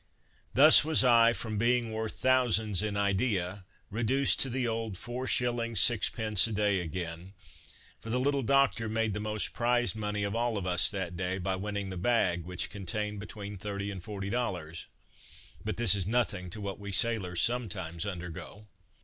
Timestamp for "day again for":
6.51-8.09